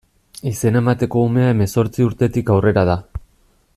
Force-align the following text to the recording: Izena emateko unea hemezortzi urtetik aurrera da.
Izena 0.51 0.79
emateko 0.83 1.25
unea 1.31 1.51
hemezortzi 1.51 2.07
urtetik 2.07 2.51
aurrera 2.55 2.87
da. 2.93 2.97